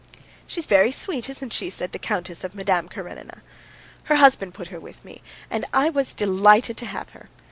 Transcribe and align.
"She's 0.47 0.65
very 0.65 0.91
sweet, 0.91 1.29
isn't 1.29 1.53
she?" 1.53 1.69
said 1.69 1.91
the 1.91 1.99
countess 1.99 2.43
of 2.43 2.55
Madame 2.55 2.89
Karenina. 2.89 3.43
"Her 4.05 4.15
husband 4.15 4.55
put 4.55 4.69
her 4.69 4.79
with 4.79 5.05
me, 5.05 5.21
and 5.47 5.63
I 5.75 5.91
was 5.91 6.11
delighted 6.11 6.75
to 6.77 6.87
have 6.87 7.11
her. 7.11 7.29